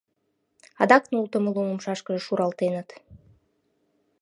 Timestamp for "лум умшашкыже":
1.55-2.21